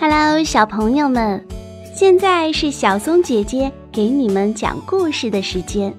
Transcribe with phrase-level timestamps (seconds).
[0.00, 1.44] Hello，小朋友们，
[1.92, 5.92] 现在是小松姐姐给你们讲故事的时间。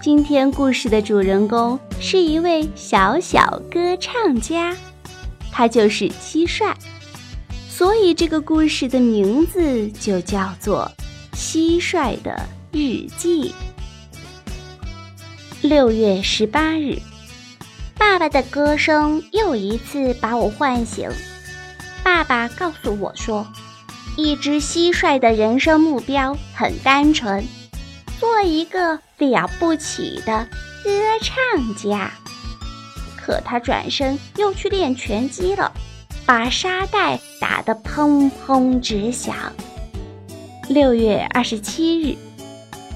[0.00, 4.76] 今天故事的主人公是一位小小歌唱家，
[5.50, 6.72] 他就是蟋蟀，
[7.68, 10.88] 所以这个故事的名字就叫做
[11.36, 13.50] 《蟋蟀的日记》。
[15.62, 16.96] 六月十八日，
[17.98, 21.10] 爸爸的歌声又一次把我唤醒。
[22.22, 23.44] 爸爸告诉我说，
[24.16, 27.44] 一只蟋蟀的人生目标很单纯，
[28.20, 30.46] 做一个了不起的
[30.84, 30.90] 歌
[31.20, 32.12] 唱家。
[33.16, 35.72] 可他转身又去练拳击了，
[36.24, 39.34] 把沙袋打得砰砰直响。
[40.68, 42.16] 六月二十七日，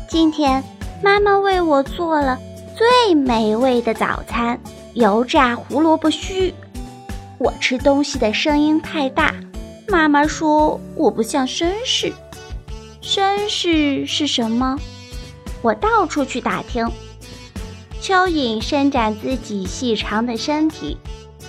[0.09, 0.63] 今天
[1.03, 2.39] 妈妈为我做了
[2.77, 4.61] 最美味的早餐——
[4.95, 6.55] 油炸胡萝卜须。
[7.39, 9.35] 我吃东西的声音太大，
[9.89, 12.13] 妈妈说我不像绅士。
[13.03, 14.79] 绅士是什么？
[15.63, 16.87] 我到处去打听。
[18.01, 20.97] 蚯蚓伸展自己细长的身体，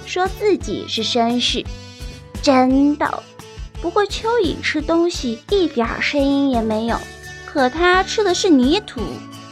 [0.05, 1.63] 说自己是绅士。
[2.41, 3.23] 真的？
[3.81, 6.99] 不过蚯蚓吃东西一点声音也没有，
[7.45, 9.01] 可它吃的是泥土，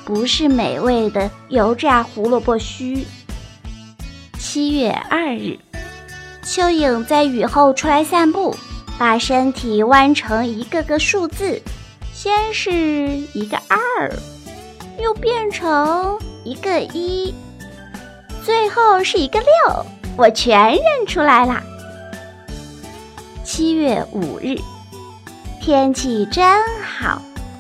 [0.03, 3.05] 不是美味的油炸胡萝卜须。
[4.38, 5.58] 七月二日。
[6.46, 8.56] 蚯蚓在雨后出来散步，
[9.00, 11.60] 把身体弯成一个个数字，
[12.14, 12.72] 先是
[13.34, 14.14] 一个二，
[15.02, 17.34] 又变成一个一，
[18.44, 19.86] 最后是一个六，
[20.16, 21.64] 我全认出来了。
[23.44, 24.56] 七月五日，
[25.60, 27.20] 天气真好，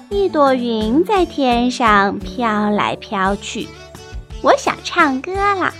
[0.09, 3.67] 一朵云在天上飘来飘去，
[4.43, 5.73] 我想唱歌了，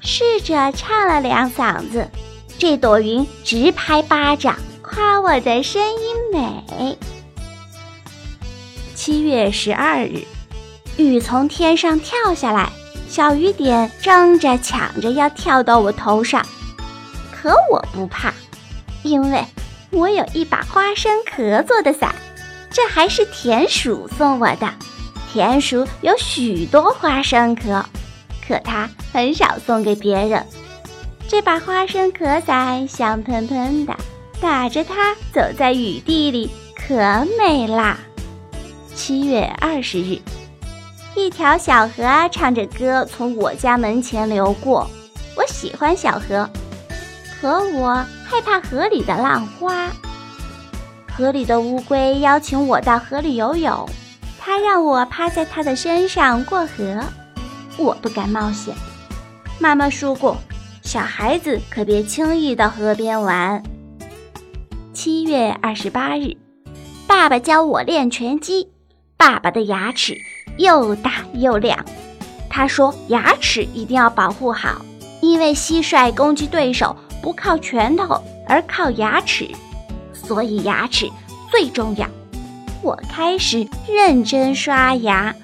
[0.00, 2.08] 试着唱了两嗓子。
[2.60, 6.98] 这朵云直拍巴掌，夸我的声音美。
[8.94, 10.24] 七月十二日，
[10.98, 12.70] 雨从天上跳下来，
[13.08, 16.46] 小雨点争着抢着要跳到我头上，
[17.32, 18.34] 可我不怕，
[19.04, 19.42] 因为
[19.90, 22.14] 我有一把花生壳做的伞，
[22.70, 24.68] 这还是田鼠送我的。
[25.32, 27.86] 田鼠有许多花生壳，
[28.46, 30.46] 可它很少送给别人。
[31.30, 33.96] 这把花生壳伞香喷喷的，
[34.40, 36.96] 打着它走在雨地里，可
[37.38, 37.96] 美啦。
[38.96, 40.18] 七月二十日，
[41.14, 42.02] 一条小河
[42.32, 44.90] 唱着歌从我家门前流过。
[45.36, 46.50] 我喜欢小河，
[47.40, 49.88] 可我害怕河里的浪花。
[51.16, 53.88] 河里的乌龟邀请我到河里游泳，
[54.40, 57.00] 它让我趴在它的身上过河，
[57.76, 58.74] 我不敢冒险。
[59.60, 60.36] 妈妈说过。
[60.82, 63.62] 小孩子可别轻易到河边玩。
[64.92, 66.36] 七月二十八日，
[67.06, 68.68] 爸爸教我练拳击。
[69.16, 70.18] 爸爸的牙齿
[70.56, 71.84] 又大又亮。
[72.48, 74.84] 他说：“牙齿一定要保护好，
[75.20, 79.48] 因为蟋蟀攻击对手不靠拳头，而靠牙齿，
[80.12, 81.08] 所以牙齿
[81.50, 82.08] 最重要。”
[82.82, 85.34] 我开始认真刷牙，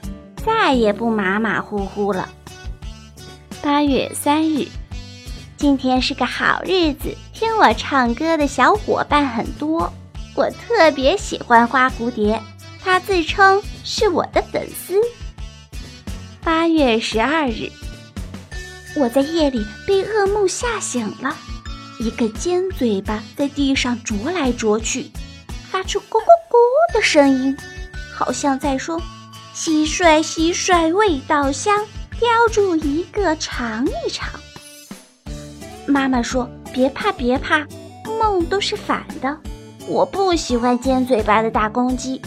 [0.45, 2.29] 再也不马马虎虎了。
[3.63, 4.67] 八月三日。
[5.59, 9.91] 今天是个好日子，听我唱歌的小伙伴很多。
[10.35, 12.39] 我特别喜欢花蝴蝶，
[12.85, 15.01] 它自称是我的粉丝。
[16.45, 17.71] 八月十二日，
[18.97, 21.35] 我在夜里被噩梦吓醒了，
[22.01, 25.11] 一个尖嘴巴在地上啄来啄去，
[25.71, 27.57] 发出咕咕咕的声音，
[28.15, 29.01] 好像在说
[29.57, 31.83] ：“蟋蟀，蟋蟀，味道香，
[32.21, 34.29] 叼住一个尝一尝。”
[35.87, 37.67] 妈妈说：“别怕，别怕，
[38.19, 39.37] 梦都是反的。
[39.87, 42.21] 我不喜欢尖嘴巴的大公鸡，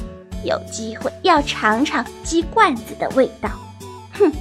[0.44, 3.50] 有机会要尝尝鸡冠子的味道。”
[4.18, 4.32] 哼。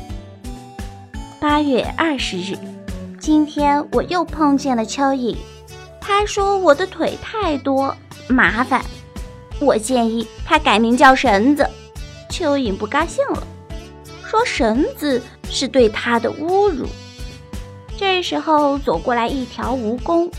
[1.40, 2.56] 八月二十日，
[3.20, 5.36] 今天我又碰见了蚯蚓，
[6.00, 7.94] 他说我的腿太多，
[8.28, 8.84] 麻烦。
[9.60, 11.68] 我建议他改名叫绳子。
[12.30, 13.42] 蚯蚓不高兴了，
[14.24, 16.86] 说绳子是对他的侮辱。
[17.98, 20.30] 这时候走过来一条蜈蚣，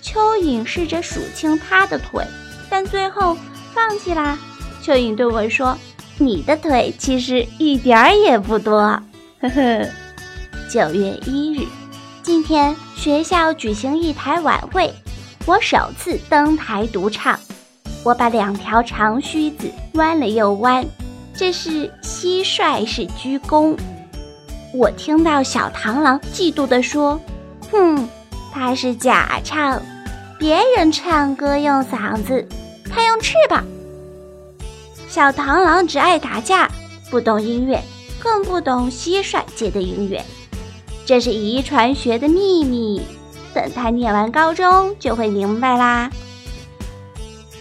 [0.00, 2.24] 蚯蚓试着数清它的腿，
[2.70, 3.36] 但最后
[3.74, 4.38] 放弃啦。
[4.80, 5.76] 蚯蚓对我说
[6.18, 8.80] ：“你的腿其实一点儿也不多。
[9.42, 9.88] ”呵呵。
[10.70, 11.66] 九月一日，
[12.22, 14.92] 今天学校举行一台晚会，
[15.44, 17.38] 我首次登台独唱。
[18.04, 20.84] 我把两条长须子弯了又弯，
[21.34, 23.76] 这是蟋蟀式鞠躬。
[24.74, 27.20] 我听到小螳螂嫉妒地说
[27.70, 28.08] ：“哼，
[28.50, 29.82] 他是假唱，
[30.38, 32.48] 别人唱歌用嗓子，
[32.90, 33.62] 他用翅膀。
[35.08, 36.70] 小螳螂只爱打架，
[37.10, 37.82] 不懂音乐，
[38.18, 40.24] 更不懂蟋蟀界的音乐。
[41.04, 43.02] 这是遗传学的秘密，
[43.52, 46.10] 等他念完高中就会明白啦。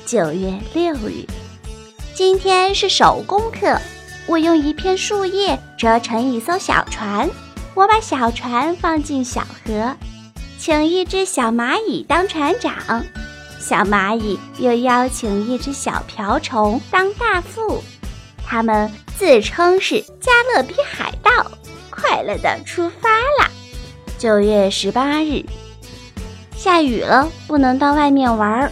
[0.06, 1.26] 九月六日，
[2.14, 3.78] 今天是手工课，
[4.28, 7.30] 我用一片树叶折成一艘小船，
[7.74, 9.96] 我把小船放进小河。
[10.58, 13.04] 请一只小蚂蚁当船长，
[13.60, 17.84] 小蚂蚁又邀请一只小瓢虫当大副，
[18.46, 21.52] 他们自称是加勒比海盗，
[21.90, 23.10] 快乐的出发
[23.40, 23.50] 啦！
[24.20, 25.44] 九月十八日，
[26.56, 28.72] 下雨了，不能到外面玩儿。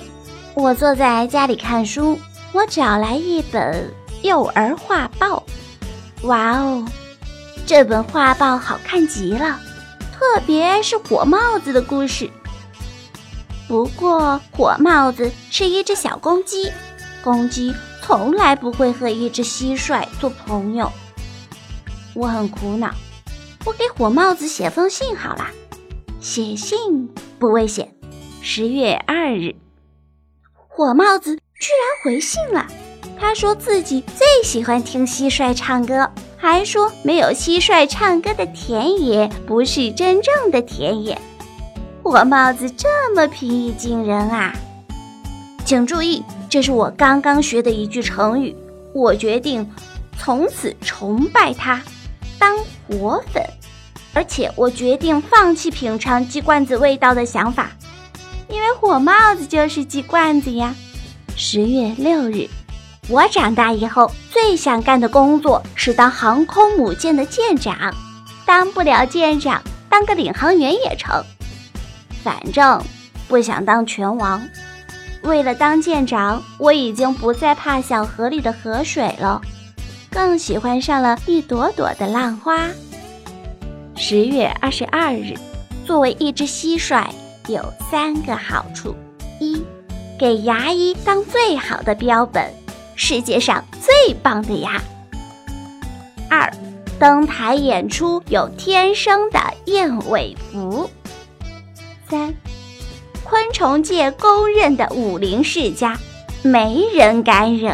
[0.53, 2.19] 我坐在家里看书，
[2.53, 5.43] 我找来一本幼儿画报，
[6.23, 6.85] 哇哦，
[7.65, 9.59] 这本画报好看极了。
[10.11, 12.29] 特别是火帽子的故事。
[13.67, 16.71] 不过，火帽子是一只小公鸡，
[17.23, 20.91] 公鸡从来不会和一只蟋蟀做朋友。
[22.13, 22.93] 我很苦恼，
[23.65, 25.51] 我给火帽子写封信好啦。
[26.19, 27.07] 写信
[27.39, 27.95] 不危险。
[28.41, 29.55] 十月二日，
[30.67, 32.67] 火帽子居然回信了，
[33.19, 36.09] 他说自己最喜欢听蟋蟀唱歌。
[36.41, 41.19] 还说没有蟋蟀唱歌的田野不是真正的田野。
[42.01, 44.55] 火帽子这么平易近人啊！
[45.65, 48.55] 请注意，这是我刚刚学的一句成语。
[48.93, 49.69] 我决定
[50.17, 51.81] 从此崇拜它，
[52.39, 52.57] 当
[52.87, 53.43] 火粉。
[54.13, 57.71] 而且我决定放弃品尝鸡冠子味道的想法，
[58.47, 60.73] 因为火帽子就是鸡冠子呀。
[61.35, 62.47] 十月六日。
[63.09, 67.91] 我长大以后最想干的工作是当航空母舰的舰长，
[68.45, 69.59] 当不了舰长，
[69.89, 71.23] 当个领航员也成。
[72.23, 72.79] 反正
[73.27, 74.39] 不想当拳王。
[75.23, 79.41] 为了当舰长，我已经不再怕小河里的河水了，
[80.11, 82.67] 更喜欢上了一朵朵的浪花。
[83.95, 85.33] 十月二十二日，
[85.83, 87.07] 作为一只蟋蟀，
[87.47, 88.95] 有三个好处：
[89.39, 89.63] 一，
[90.19, 92.53] 给牙医当最好的标本。
[93.01, 94.79] 世界上最棒的牙。
[96.29, 96.53] 二，
[96.99, 100.89] 登台演出有天生的燕尾服。
[102.09, 102.35] 三，
[103.23, 105.97] 昆虫界公认的武林世家，
[106.43, 107.71] 没人敢惹。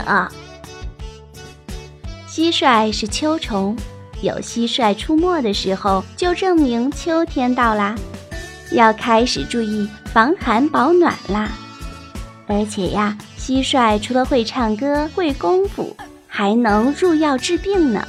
[2.30, 3.76] 蟋蟀是秋虫，
[4.22, 7.96] 有蟋蟀出没的时候，就证明秋天到啦，
[8.72, 11.52] 要开始注意防寒保暖啦。
[12.46, 13.18] 而且呀。
[13.46, 15.96] 蟋蟀除了会唱歌、会功夫，
[16.26, 18.04] 还能入药治病呢。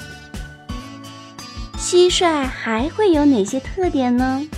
[1.76, 4.48] 蟋蟀还会有哪些特点呢？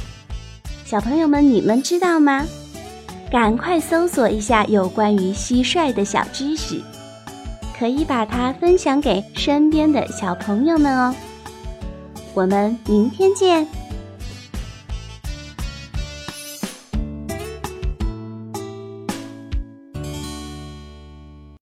[0.84, 2.46] 小朋友们，你们知道吗？
[3.28, 6.80] 赶快搜索一下有关于蟋蟀的小知识，
[7.76, 11.12] 可以把它分享给身边的小朋友们哦。
[12.34, 13.66] 我们明天见。